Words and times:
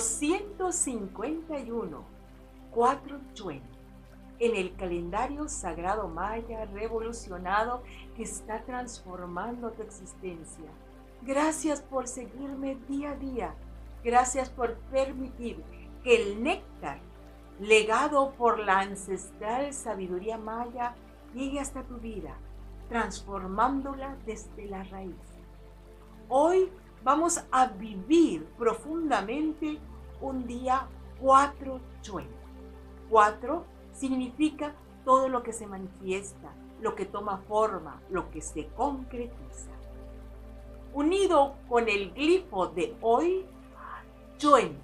251, 0.00 2.04
4 2.70 3.20
Chuen, 3.34 3.60
en 4.38 4.56
el 4.56 4.74
calendario 4.74 5.46
sagrado 5.46 6.08
maya 6.08 6.64
revolucionado 6.64 7.82
que 8.16 8.22
está 8.22 8.64
transformando 8.64 9.72
tu 9.72 9.82
existencia. 9.82 10.70
Gracias 11.20 11.82
por 11.82 12.08
seguirme 12.08 12.78
día 12.88 13.10
a 13.10 13.16
día. 13.16 13.54
Gracias 14.02 14.48
por 14.48 14.76
permitir 14.90 15.62
que 16.02 16.16
el 16.16 16.42
néctar 16.42 16.98
legado 17.60 18.32
por 18.38 18.58
la 18.58 18.80
ancestral 18.80 19.74
sabiduría 19.74 20.38
maya 20.38 20.94
llegue 21.34 21.60
hasta 21.60 21.82
tu 21.82 21.98
vida, 21.98 22.38
transformándola 22.88 24.16
desde 24.24 24.64
la 24.64 24.82
raíz. 24.82 25.14
Hoy 26.30 26.72
vamos 27.04 27.44
a 27.50 27.66
vivir 27.66 28.46
profundamente 28.56 29.78
un 30.20 30.46
día 30.46 30.86
4 31.20 31.80
chuen. 32.02 32.28
4 33.08 33.64
significa 33.92 34.74
todo 35.04 35.28
lo 35.28 35.42
que 35.42 35.52
se 35.52 35.66
manifiesta, 35.66 36.52
lo 36.80 36.94
que 36.94 37.04
toma 37.04 37.38
forma, 37.48 38.00
lo 38.10 38.30
que 38.30 38.40
se 38.40 38.68
concretiza. 38.68 39.70
Unido 40.92 41.54
con 41.68 41.88
el 41.88 42.12
glifo 42.12 42.66
de 42.68 42.96
hoy, 43.00 43.46
chuen, 44.38 44.78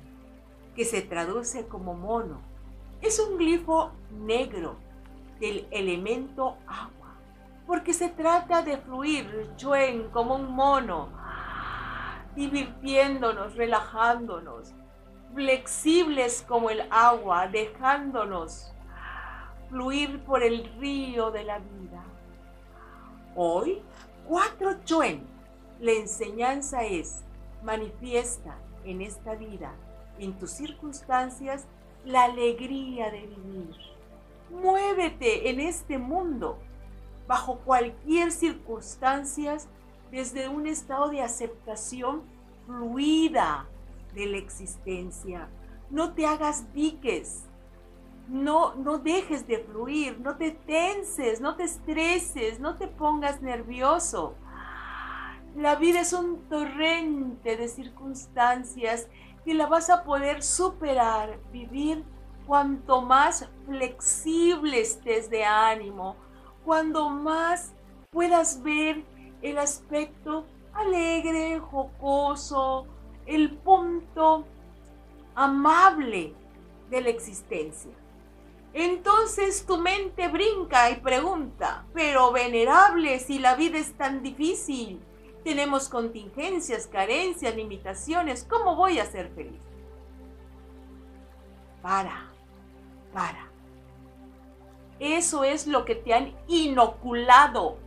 que 0.75 0.85
se 0.85 1.03
traduce 1.03 1.67
como 1.67 1.95
mono, 1.95 2.41
es 3.01 3.19
un 3.19 3.39
glifo 3.39 3.93
negro 4.11 4.77
del 5.41 5.67
elemento 5.71 6.57
agua, 6.67 7.15
porque 7.67 7.93
se 7.93 8.09
trata 8.09 8.63
de 8.63 8.79
fluir 8.79 9.51
chuen 9.57 10.09
como 10.11 10.37
un 10.37 10.55
mono, 10.55 11.09
divirtiéndonos, 12.35 13.57
relajándonos, 13.57 14.75
flexibles 15.35 16.45
como 16.47 16.71
el 16.71 16.83
agua, 16.91 17.47
dejándonos 17.49 18.73
fluir 19.69 20.21
por 20.25 20.43
el 20.43 20.65
río 20.79 21.31
de 21.31 21.45
la 21.45 21.59
vida. 21.59 22.05
Hoy, 23.35 23.83
cuatro 24.27 24.83
chuen, 24.85 25.27
la 25.81 25.93
enseñanza 25.93 26.85
es, 26.85 27.23
manifiesta 27.63 28.57
en 28.85 29.03
esta 29.03 29.35
vida, 29.35 29.75
en 30.19 30.39
tus 30.39 30.53
circunstancias, 30.53 31.67
la 32.05 32.25
alegría 32.25 33.11
de 33.11 33.27
vivir. 33.27 33.77
Muévete 34.51 35.51
en 35.51 35.61
este 35.61 35.99
mundo, 35.99 36.59
bajo 37.27 37.59
cualquier 37.59 38.31
circunstancia, 38.31 39.59
desde 40.11 40.49
un 40.49 40.67
estado 40.67 41.09
de 41.09 41.21
aceptación 41.21 42.23
fluida 42.65 43.67
de 44.17 44.27
la 44.27 44.39
existencia. 44.39 45.49
No 45.91 46.15
te 46.15 46.27
hagas 46.27 46.73
diques, 46.73 47.45
no, 48.29 48.75
no 48.75 48.99
dejes 48.99 49.47
de 49.47 49.61
fluir, 49.61 50.19
no 50.19 50.37
te 50.37 50.51
tenses, 50.51 51.41
no 51.41 51.55
te 51.55 51.65
estreses, 51.65 52.59
no 52.59 52.77
te 52.77 52.89
pongas 52.89 53.41
nervioso. 53.43 54.35
La 55.55 55.77
vida 55.77 56.01
es 56.01 56.13
un 56.13 56.41
torrente 56.49 57.57
de 57.57 57.69
circunstancias 57.69 59.07
que 59.45 59.55
la 59.55 59.67
vas 59.67 59.91
a 59.91 60.03
poder 60.03 60.43
superar, 60.43 61.39
vivir 61.53 62.05
cuanto 62.47 63.03
más 63.03 63.49
flexible 63.67 64.81
estés 64.81 65.31
de 65.31 65.45
ánimo, 65.45 66.17
cuando 66.65 67.09
más 67.11 67.73
puedas 68.11 68.63
ver 68.63 69.05
el 69.43 69.59
aspecto 69.59 70.47
alegre, 70.75 71.59
jocoso, 71.59 72.87
el 73.27 73.51
punto 73.57 74.45
amable 75.35 76.33
de 76.91 77.01
la 77.01 77.11
existencia. 77.11 77.93
Entonces 78.73 79.65
tu 79.67 79.79
mente 79.79 80.29
brinca 80.29 80.91
y 80.91 80.97
pregunta, 80.97 81.87
pero 81.95 82.31
venerable, 82.31 83.19
si 83.21 83.39
la 83.39 83.55
vida 83.55 83.79
es 83.79 83.97
tan 83.97 84.23
difícil, 84.23 85.01
tenemos 85.45 85.89
contingencias, 85.89 86.87
carencias, 86.87 87.55
limitaciones, 87.55 88.45
¿cómo 88.49 88.77
voy 88.77 88.99
a 88.99 89.07
ser 89.07 89.31
feliz? 89.31 89.61
Para, 91.81 92.31
para. 93.13 93.49
Eso 94.99 95.45
es 95.45 95.67
lo 95.67 95.85
que 95.85 95.95
te 95.95 96.15
han 96.15 96.35
inoculado 96.49 97.79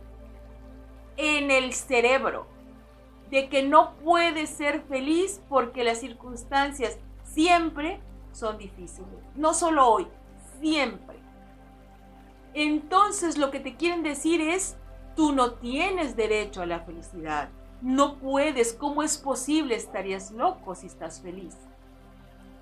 en 1.16 1.50
el 1.50 1.72
cerebro, 1.72 2.46
de 3.30 3.48
que 3.48 3.62
no 3.62 3.94
puedes 3.96 4.50
ser 4.50 4.82
feliz 4.82 5.40
porque 5.48 5.84
las 5.84 6.00
circunstancias 6.00 6.98
siempre 7.22 8.00
son 8.32 8.58
difíciles. 8.58 9.08
No 9.36 9.54
solo 9.54 9.86
hoy, 9.86 10.08
siempre. 10.60 11.18
Entonces 12.54 13.38
lo 13.38 13.50
que 13.50 13.60
te 13.60 13.76
quieren 13.76 14.02
decir 14.02 14.40
es, 14.40 14.76
tú 15.14 15.32
no 15.32 15.54
tienes 15.54 16.16
derecho 16.16 16.62
a 16.62 16.66
la 16.66 16.80
felicidad. 16.80 17.50
No 17.80 18.18
puedes, 18.18 18.72
¿cómo 18.72 19.02
es 19.02 19.16
posible? 19.16 19.76
Estarías 19.76 20.32
loco 20.32 20.74
si 20.74 20.86
estás 20.86 21.20
feliz. 21.20 21.56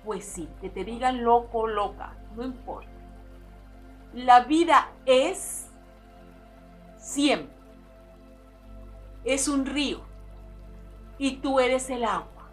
Pues 0.05 0.23
sí, 0.23 0.47
que 0.61 0.69
te 0.69 0.85
digan 0.85 1.23
loco 1.23 1.67
loca, 1.67 2.15
no 2.35 2.43
importa. 2.43 2.89
La 4.13 4.41
vida 4.41 4.91
es 5.05 5.67
siempre. 6.97 7.57
Es 9.25 9.47
un 9.47 9.65
río 9.65 10.08
y 11.19 11.37
tú 11.37 11.59
eres 11.59 11.89
el 11.91 12.03
agua. 12.05 12.49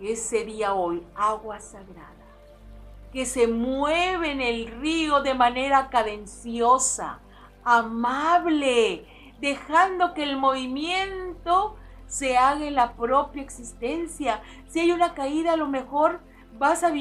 Ese 0.00 0.44
día 0.44 0.74
hoy, 0.74 1.06
agua 1.14 1.60
sagrada 1.60 2.20
que 3.12 3.26
se 3.26 3.48
mueve 3.48 4.30
en 4.30 4.40
el 4.40 4.68
río 4.80 5.20
de 5.20 5.34
manera 5.34 5.88
cadenciosa, 5.88 7.18
amable, 7.64 9.04
dejando 9.40 10.14
que 10.14 10.22
el 10.22 10.36
movimiento 10.36 11.76
se 12.06 12.36
haga 12.36 12.66
en 12.66 12.74
la 12.74 12.94
propia 12.94 13.42
existencia. 13.42 14.42
Si 14.68 14.80
hay 14.80 14.92
una 14.92 15.14
caída, 15.14 15.52
a 15.52 15.56
lo 15.56 15.66
mejor 15.66 16.20
vas 16.58 16.84
a, 16.84 16.92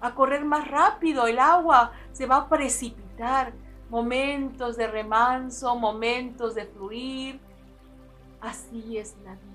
a 0.00 0.14
correr 0.14 0.44
más 0.44 0.66
rápido, 0.68 1.26
el 1.26 1.38
agua 1.38 1.92
se 2.12 2.26
va 2.26 2.36
a 2.36 2.48
precipitar. 2.48 3.52
Momentos 3.90 4.76
de 4.76 4.86
remanso, 4.86 5.76
momentos 5.76 6.54
de 6.54 6.64
fluir. 6.64 7.38
Así 8.44 8.98
es 8.98 9.16
la 9.24 9.32
vida. 9.32 9.54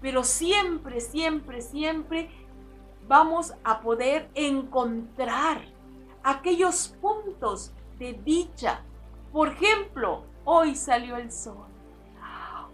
Pero 0.00 0.24
siempre, 0.24 1.00
siempre, 1.00 1.62
siempre 1.62 2.28
vamos 3.06 3.54
a 3.62 3.80
poder 3.80 4.28
encontrar 4.34 5.62
aquellos 6.24 6.88
puntos 7.00 7.72
de 7.98 8.14
dicha. 8.14 8.80
Por 9.32 9.48
ejemplo, 9.48 10.24
hoy 10.44 10.74
salió 10.74 11.16
el 11.16 11.30
sol. 11.30 11.68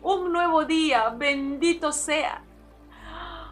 Un 0.02 0.32
nuevo 0.32 0.64
día, 0.64 1.10
bendito 1.10 1.92
sea. 1.92 2.42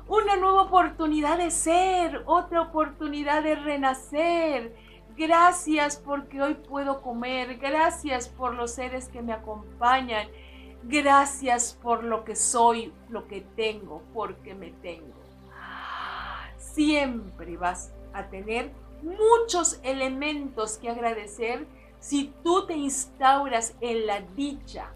Una 0.08 0.36
nueva 0.36 0.62
oportunidad 0.62 1.36
de 1.36 1.50
ser, 1.50 2.22
otra 2.26 2.62
oportunidad 2.62 3.42
de 3.42 3.56
renacer. 3.56 4.74
Gracias 5.16 5.96
porque 5.96 6.40
hoy 6.40 6.54
puedo 6.54 7.02
comer. 7.02 7.58
Gracias 7.58 8.26
por 8.28 8.54
los 8.54 8.72
seres 8.72 9.08
que 9.08 9.20
me 9.20 9.34
acompañan. 9.34 10.26
Gracias 10.82 11.78
por 11.82 12.04
lo 12.04 12.24
que 12.24 12.36
soy, 12.36 12.92
lo 13.08 13.26
que 13.26 13.42
tengo, 13.56 14.02
porque 14.14 14.54
me 14.54 14.70
tengo 14.70 15.20
siempre 16.74 17.56
vas 17.56 17.92
a 18.12 18.24
tener 18.28 18.70
muchos 19.02 19.80
elementos 19.82 20.78
que 20.78 20.90
agradecer 20.90 21.66
si 21.98 22.32
tú 22.42 22.66
te 22.66 22.74
instauras 22.74 23.74
en 23.80 24.06
la 24.06 24.20
dicha, 24.20 24.90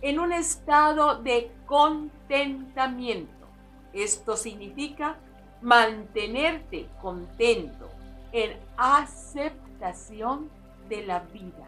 en 0.00 0.18
un 0.18 0.32
estado 0.32 1.16
de 1.22 1.52
contentamiento. 1.66 3.46
Esto 3.92 4.36
significa 4.36 5.18
mantenerte 5.60 6.88
contento, 7.02 7.88
en 8.32 8.58
aceptación 8.76 10.48
de 10.88 11.04
la 11.04 11.20
vida. 11.20 11.66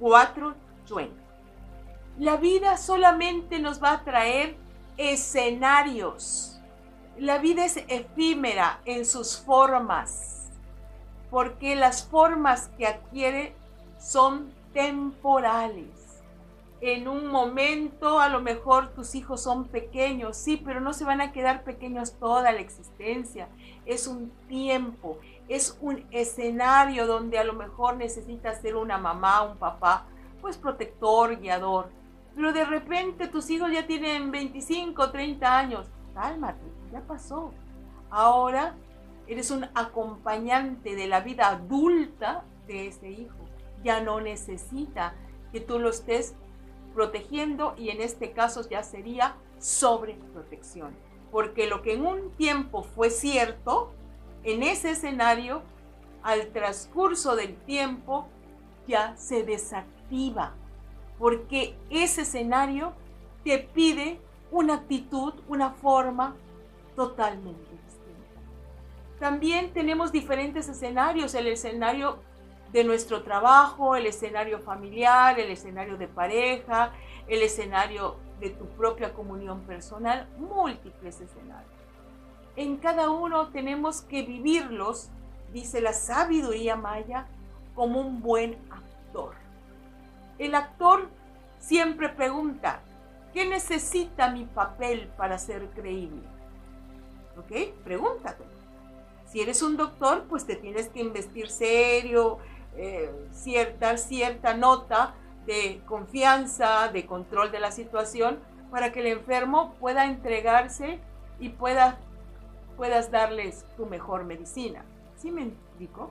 Cuatro, 0.00 0.54
La 2.18 2.36
vida 2.36 2.76
solamente 2.76 3.58
nos 3.58 3.82
va 3.82 3.92
a 3.92 4.04
traer 4.04 4.56
escenarios 4.96 6.56
la 7.18 7.38
vida 7.38 7.64
es 7.64 7.78
efímera 7.88 8.80
en 8.84 9.06
sus 9.06 9.38
formas, 9.38 10.50
porque 11.30 11.74
las 11.74 12.04
formas 12.04 12.68
que 12.76 12.86
adquiere 12.86 13.54
son 13.98 14.52
temporales. 14.74 16.22
En 16.82 17.08
un 17.08 17.28
momento 17.28 18.20
a 18.20 18.28
lo 18.28 18.42
mejor 18.42 18.92
tus 18.92 19.14
hijos 19.14 19.42
son 19.42 19.68
pequeños, 19.68 20.36
sí, 20.36 20.58
pero 20.62 20.80
no 20.82 20.92
se 20.92 21.04
van 21.04 21.22
a 21.22 21.32
quedar 21.32 21.64
pequeños 21.64 22.18
toda 22.18 22.52
la 22.52 22.60
existencia. 22.60 23.48
Es 23.86 24.06
un 24.06 24.30
tiempo, 24.46 25.18
es 25.48 25.78
un 25.80 26.04
escenario 26.10 27.06
donde 27.06 27.38
a 27.38 27.44
lo 27.44 27.54
mejor 27.54 27.96
necesitas 27.96 28.60
ser 28.60 28.76
una 28.76 28.98
mamá, 28.98 29.42
un 29.42 29.56
papá, 29.56 30.04
pues 30.46 30.58
protector, 30.58 31.40
guiador. 31.40 31.90
Pero 32.36 32.52
de 32.52 32.64
repente 32.64 33.26
tus 33.26 33.50
hijos 33.50 33.68
ya 33.72 33.84
tienen 33.84 34.30
25, 34.30 35.10
30 35.10 35.58
años. 35.58 35.88
Cálmate, 36.14 36.62
ya 36.92 37.00
pasó. 37.00 37.52
Ahora 38.10 38.76
eres 39.26 39.50
un 39.50 39.64
acompañante 39.74 40.94
de 40.94 41.08
la 41.08 41.18
vida 41.18 41.48
adulta 41.48 42.44
de 42.68 42.86
ese 42.86 43.10
hijo. 43.10 43.34
Ya 43.82 44.00
no 44.00 44.20
necesita 44.20 45.14
que 45.50 45.58
tú 45.58 45.80
lo 45.80 45.88
estés 45.88 46.36
protegiendo 46.94 47.74
y 47.76 47.88
en 47.88 48.00
este 48.00 48.30
caso 48.30 48.68
ya 48.70 48.84
sería 48.84 49.34
sobreprotección. 49.58 50.94
Porque 51.32 51.66
lo 51.66 51.82
que 51.82 51.94
en 51.94 52.06
un 52.06 52.30
tiempo 52.36 52.84
fue 52.84 53.10
cierto, 53.10 53.90
en 54.44 54.62
ese 54.62 54.92
escenario, 54.92 55.62
al 56.22 56.52
transcurso 56.52 57.34
del 57.34 57.56
tiempo, 57.56 58.28
ya 58.86 59.16
se 59.16 59.42
Porque 61.18 61.76
ese 61.90 62.22
escenario 62.22 62.92
te 63.44 63.58
pide 63.58 64.20
una 64.50 64.74
actitud, 64.74 65.34
una 65.48 65.70
forma 65.70 66.36
totalmente 66.94 67.70
distinta. 67.70 68.40
También 69.18 69.72
tenemos 69.72 70.12
diferentes 70.12 70.68
escenarios, 70.68 71.34
el 71.34 71.46
escenario 71.48 72.18
de 72.72 72.84
nuestro 72.84 73.22
trabajo, 73.22 73.96
el 73.96 74.06
escenario 74.06 74.58
familiar, 74.60 75.38
el 75.38 75.50
escenario 75.50 75.96
de 75.96 76.08
pareja, 76.08 76.92
el 77.28 77.42
escenario 77.42 78.16
de 78.40 78.50
tu 78.50 78.66
propia 78.66 79.14
comunión 79.14 79.60
personal, 79.62 80.28
múltiples 80.38 81.20
escenarios. 81.20 81.70
En 82.56 82.76
cada 82.76 83.10
uno 83.10 83.48
tenemos 83.48 84.02
que 84.02 84.22
vivirlos, 84.22 85.10
dice 85.52 85.80
la 85.80 85.92
sabiduría 85.92 86.76
maya, 86.76 87.26
como 87.74 88.00
un 88.00 88.20
buen 88.20 88.56
actor. 88.70 89.45
El 90.38 90.54
actor 90.54 91.08
siempre 91.58 92.08
pregunta, 92.08 92.80
¿qué 93.32 93.46
necesita 93.46 94.30
mi 94.30 94.44
papel 94.44 95.08
para 95.16 95.38
ser 95.38 95.68
creíble? 95.70 96.22
¿Ok? 97.38 97.74
Pregúntate. 97.84 98.44
Si 99.26 99.40
eres 99.40 99.62
un 99.62 99.76
doctor, 99.76 100.24
pues 100.28 100.46
te 100.46 100.56
tienes 100.56 100.88
que 100.88 101.00
investir 101.00 101.48
serio, 101.48 102.38
eh, 102.76 103.10
cierta, 103.32 104.54
nota 104.54 105.14
de 105.46 105.80
confianza, 105.86 106.88
de 106.92 107.06
control 107.06 107.50
de 107.50 107.60
la 107.60 107.72
situación, 107.72 108.38
para 108.70 108.92
que 108.92 109.00
el 109.00 109.06
enfermo 109.06 109.74
pueda 109.80 110.06
entregarse 110.06 111.00
y 111.40 111.50
pueda, 111.50 111.98
puedas 112.76 113.10
darles 113.10 113.64
tu 113.76 113.86
mejor 113.86 114.24
medicina. 114.24 114.84
¿Sí 115.16 115.30
me 115.30 115.44
explico? 115.44 116.10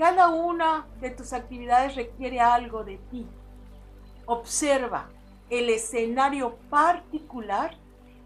Cada 0.00 0.30
una 0.30 0.86
de 1.00 1.10
tus 1.10 1.34
actividades 1.34 1.94
requiere 1.94 2.40
algo 2.40 2.84
de 2.84 2.96
ti. 3.10 3.28
Observa 4.24 5.10
el 5.50 5.68
escenario 5.68 6.56
particular 6.70 7.76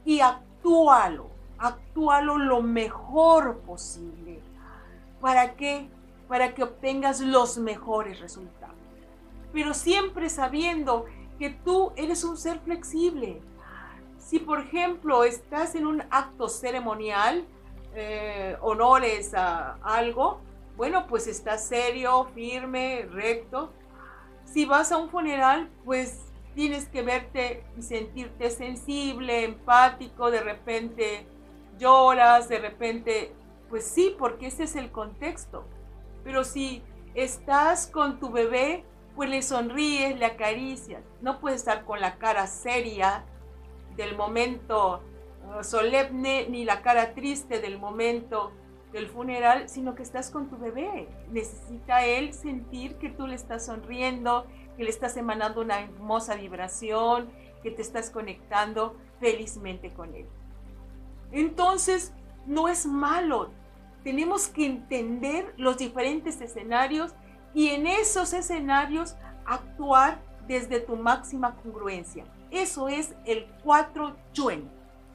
y 0.05 0.21
actúalo, 0.21 1.31
actúalo 1.59 2.39
lo 2.39 2.63
mejor 2.63 3.59
posible. 3.63 4.41
¿Para 5.21 5.57
qué? 5.57 5.89
Para 6.29 6.55
que 6.55 6.63
obtengas 6.63 7.21
los 7.21 7.59
mejores 7.59 8.21
resultados 8.21 8.75
pero 9.55 9.73
siempre 9.73 10.29
sabiendo 10.29 11.07
que 11.39 11.51
tú 11.51 11.93
eres 11.95 12.25
un 12.25 12.37
ser 12.37 12.59
flexible. 12.59 13.41
Si 14.19 14.41
por 14.41 14.61
ejemplo 14.61 15.23
estás 15.23 15.77
en 15.77 15.87
un 15.87 16.03
acto 16.11 16.49
ceremonial, 16.49 17.47
eh, 17.95 18.57
honores 18.63 19.33
a 19.33 19.79
algo, 19.85 20.41
bueno, 20.77 21.07
pues 21.07 21.27
estás 21.27 21.67
serio, 21.67 22.27
firme, 22.35 23.07
recto. 23.11 23.73
Si 24.45 24.65
vas 24.65 24.93
a 24.93 24.97
un 24.97 25.09
funeral, 25.09 25.71
pues 25.85 26.21
tienes 26.55 26.89
que 26.89 27.03
verte 27.03 27.65
y 27.77 27.83
sentirte 27.83 28.51
sensible, 28.51 29.45
empático, 29.45 30.31
de 30.31 30.41
repente 30.41 31.27
lloras, 31.79 32.49
de 32.49 32.59
repente, 32.59 33.33
pues 33.69 33.85
sí, 33.85 34.15
porque 34.19 34.47
ese 34.47 34.65
es 34.65 34.77
el 34.77 34.91
contexto. 34.91 35.65
Pero 36.23 36.45
si 36.45 36.83
estás 37.15 37.87
con 37.87 38.19
tu 38.19 38.31
bebé, 38.31 38.85
pues 39.15 39.29
le 39.31 39.43
sonríes, 39.43 40.19
le 40.19 40.27
acaricias. 40.27 41.03
No 41.21 41.41
puedes 41.41 41.61
estar 41.61 41.85
con 41.85 42.01
la 42.01 42.19
cara 42.19 42.47
seria 42.47 43.25
del 43.97 44.17
momento 44.17 45.03
uh, 45.57 45.63
solemne 45.63 46.49
ni 46.49 46.65
la 46.65 46.83
cara 46.83 47.15
triste 47.15 47.61
del 47.61 47.79
momento 47.79 48.53
del 48.95 49.09
funeral, 49.09 49.69
sino 49.69 49.97
que 49.97 50.05
estás 50.05 50.31
con 50.31 50.49
tu 50.49 50.57
bebé. 50.57 51.09
Necesita 51.29 52.07
él 52.07 52.33
sentir 52.33 52.95
que 52.95 53.11
tú 53.11 53.27
le 53.27 53.35
estás 53.35 53.67
sonriendo, 53.67 54.47
que 54.77 54.85
le 54.85 54.91
estás 54.91 55.17
emanando 55.17 55.63
una 55.63 55.81
hermosa 55.81 56.37
vibración, 56.37 57.29
que 57.65 57.73
te 57.73 57.83
estás 57.83 58.09
conectando 58.09 58.97
felizmente 59.19 59.93
con 59.93 60.15
él. 60.15 60.27
Entonces, 61.33 62.13
no 62.47 62.69
es 62.69 62.87
malo. 62.87 63.51
Tenemos 64.05 64.47
que 64.47 64.65
entender 64.65 65.53
los 65.57 65.77
diferentes 65.77 66.41
escenarios 66.41 67.17
y 67.53 67.71
en 67.71 67.89
esos 67.89 68.33
escenarios 68.33 69.17
actuar 69.45 70.23
desde 70.47 70.79
tu 70.79 70.95
máxima 70.95 71.57
congruencia. 71.57 72.25
Eso 72.53 72.89
es 72.89 73.17
el 73.25 73.47
4 73.65 74.15
Yuen. 74.35 74.71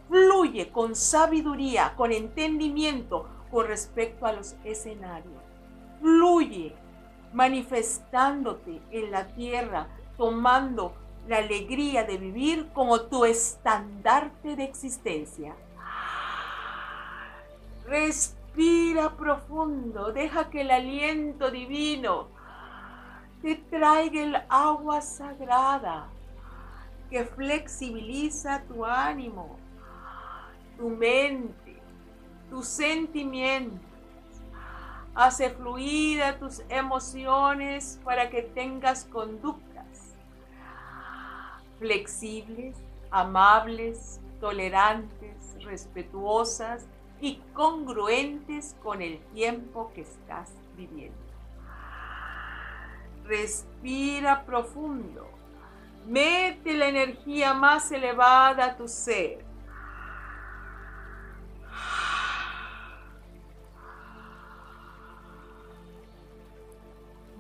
Fluye 0.10 0.70
con 0.70 0.98
sabiduría, 0.98 1.94
con 1.96 2.12
entendimiento 2.12 3.38
con 3.51 3.68
respecto 3.68 4.25
a 4.25 4.34
los 4.34 4.56
escenarios. 4.63 5.42
Fluye 6.00 6.75
manifestándote 7.34 8.81
en 8.92 9.12
la 9.12 9.28
tierra, 9.28 9.88
tomando 10.18 10.94
la 11.28 11.38
alegría 11.38 12.04
de 12.04 12.18
vivir 12.18 12.69
como 12.74 13.01
tu 13.01 13.25
estandarte 13.25 14.56
de 14.56 14.63
existencia. 14.63 15.56
Respira 17.85 19.16
profundo, 19.16 20.12
deja 20.12 20.50
que 20.50 20.62
el 20.62 20.71
aliento 20.71 21.52
divino 21.52 22.28
te 23.42 23.56
traiga 23.56 24.21
el 24.21 24.35
agua 24.50 25.02
sagrada 25.02 26.09
que 27.09 27.26
flexibiliza 27.26 28.64
tu 28.64 28.85
ánimo, 28.85 29.57
tu 30.78 30.90
mente, 30.90 31.69
tus 32.49 32.68
sentimientos. 32.68 33.79
Hace 35.15 35.49
fluida 35.49 36.39
tus 36.39 36.61
emociones 36.69 37.99
para 38.03 38.29
que 38.29 38.41
tengas 38.41 39.06
conductas 39.06 39.69
flexibles, 41.79 42.75
amables, 43.09 44.19
tolerantes, 44.39 45.56
respetuosas 45.63 46.85
y 47.21 47.41
congruentes 47.53 48.75
con 48.83 49.01
el 49.01 49.19
tiempo 49.33 49.91
que 49.95 50.01
estás 50.01 50.51
viviendo. 50.75 51.18
Respira 53.25 54.44
profundo. 54.45 55.27
Mete 56.06 56.73
la 56.73 56.87
energía 56.87 57.53
más 57.53 57.91
elevada 57.91 58.65
a 58.65 58.77
tu 58.77 58.87
ser. 58.87 59.45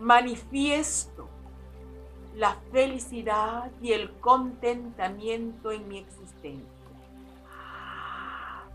Manifiesto 0.09 1.29
la 2.33 2.55
felicidad 2.71 3.69
y 3.79 3.91
el 3.91 4.09
contentamiento 4.19 5.71
en 5.71 5.87
mi 5.87 5.99
existencia 5.99 6.79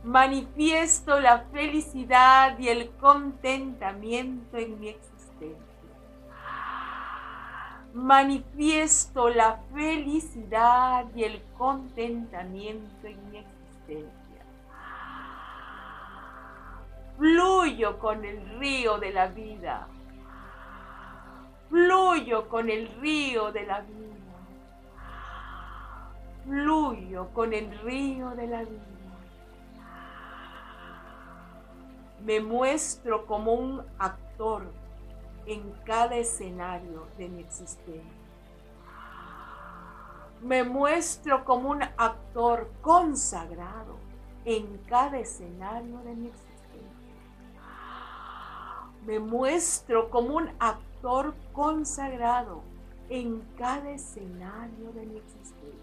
manifiesto 0.04 1.18
la 1.18 1.46
felicidad 1.50 2.58
y 2.58 2.68
el 2.68 2.90
contentamiento 3.00 4.58
en 4.58 4.78
mi 4.78 4.88
existencia. 4.88 5.64
Manifiesto 7.94 9.30
la 9.30 9.60
felicidad 9.72 11.06
y 11.16 11.24
el 11.24 11.42
contentamiento 11.56 13.06
en 13.06 13.30
mi 13.30 13.38
existencia. 13.38 14.44
Fluyo 17.16 17.98
con 17.98 18.24
el 18.24 18.58
río 18.58 18.98
de 18.98 19.10
la 19.10 19.28
vida. 19.28 19.88
Fluyo 21.68 22.48
con 22.48 22.70
el 22.70 22.88
río 23.00 23.52
de 23.52 23.66
la 23.66 23.80
vida. 23.80 24.14
Fluyo 26.44 27.28
con 27.32 27.52
el 27.52 27.78
río 27.80 28.30
de 28.30 28.46
la 28.46 28.62
vida. 28.62 28.94
me 32.24 32.40
muestro 32.40 33.26
como 33.26 33.52
un 33.52 33.82
actor 33.98 34.72
en 35.46 35.72
cada 35.84 36.16
escenario 36.16 37.06
de 37.18 37.28
mi 37.28 37.42
existencia. 37.42 38.02
Me 40.40 40.64
muestro 40.64 41.44
como 41.44 41.70
un 41.70 41.82
actor 41.82 42.70
consagrado 42.80 43.98
en 44.46 44.78
cada 44.88 45.18
escenario 45.18 45.98
de 45.98 46.14
mi 46.14 46.28
existencia. 46.28 46.53
Me 49.06 49.18
muestro 49.18 50.10
como 50.10 50.36
un 50.36 50.50
actor 50.58 51.34
consagrado 51.52 52.62
en 53.08 53.42
cada 53.58 53.90
escenario 53.90 54.92
de 54.92 55.06
mi 55.06 55.18
existencia. 55.18 55.74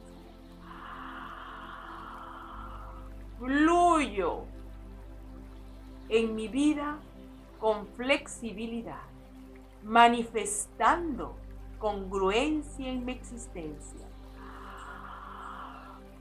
Fluyo 3.37 4.43
en 6.09 6.35
mi 6.35 6.47
vida 6.47 6.97
con 7.59 7.87
flexibilidad, 7.95 9.01
manifestando 9.83 11.35
congruencia 11.79 12.89
en 12.89 13.05
mi 13.05 13.13
existencia. 13.13 14.07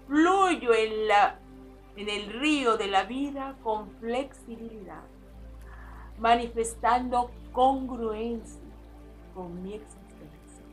Fluyo 0.06 0.74
en, 0.74 1.08
la, 1.08 1.38
en 1.96 2.08
el 2.08 2.32
río 2.32 2.76
de 2.76 2.88
la 2.88 3.04
vida 3.04 3.56
con 3.62 3.90
flexibilidad, 4.00 5.02
manifestando 6.20 7.30
congruencia 7.52 8.60
con 9.34 9.62
mi 9.62 9.74
existencia. 9.74 10.64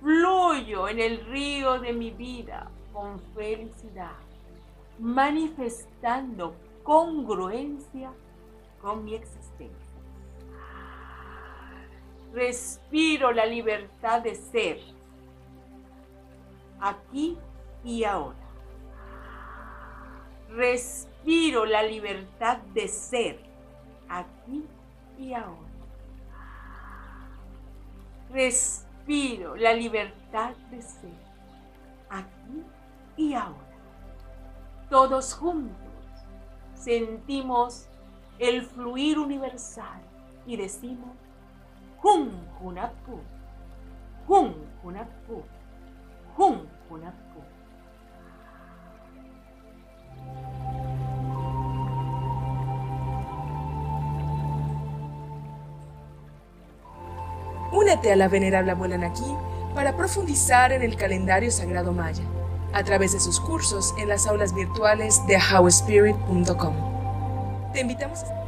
Fluyo 0.00 0.88
en 0.88 1.00
el 1.00 1.26
río 1.26 1.78
de 1.80 1.92
mi 1.92 2.10
vida 2.10 2.70
con 2.92 3.20
felicidad, 3.34 4.16
manifestando 4.98 6.54
congruencia 6.82 8.12
con 8.80 9.04
mi 9.04 9.14
existencia. 9.14 9.76
Respiro 12.32 13.32
la 13.32 13.44
libertad 13.44 14.22
de 14.22 14.36
ser 14.36 14.78
aquí 16.80 17.36
y 17.84 18.04
ahora. 18.04 18.39
Respiro 20.50 21.64
la 21.64 21.82
libertad 21.82 22.58
de 22.74 22.88
ser 22.88 23.38
aquí 24.08 24.64
y 25.18 25.32
ahora. 25.32 25.70
Respiro 28.30 29.56
la 29.56 29.72
libertad 29.72 30.54
de 30.70 30.82
ser 30.82 31.12
aquí 32.08 32.64
y 33.16 33.34
ahora. 33.34 33.70
Todos 34.88 35.34
juntos 35.34 35.76
sentimos 36.74 37.88
el 38.40 38.62
fluir 38.62 39.18
universal 39.18 40.00
y 40.46 40.56
decimos 40.56 41.10
Hun 42.02 42.32
Hunapu, 42.60 43.20
Hun 44.26 44.54
Hunapu, 44.82 45.44
Hun 46.36 46.68
Hunapu. 46.88 47.49
Únete 57.72 58.12
a 58.12 58.16
la 58.16 58.28
venerable 58.28 58.72
abuela 58.72 58.98
Naki 58.98 59.36
para 59.74 59.96
profundizar 59.96 60.72
en 60.72 60.82
el 60.82 60.96
calendario 60.96 61.50
sagrado 61.50 61.92
maya 61.92 62.24
a 62.72 62.84
través 62.84 63.12
de 63.12 63.20
sus 63.20 63.40
cursos 63.40 63.94
en 63.98 64.08
las 64.08 64.26
aulas 64.26 64.54
virtuales 64.54 65.26
de 65.26 65.36
howspirit.com. 65.36 66.74
Te 67.72 67.80
invitamos 67.80 68.22
a 68.24 68.39